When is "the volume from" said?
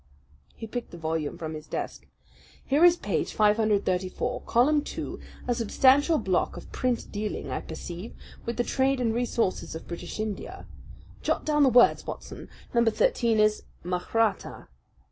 0.89-1.53